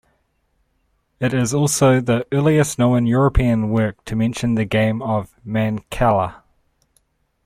[1.19, 6.41] It is also the earliest known European work to mention the game of Mancala.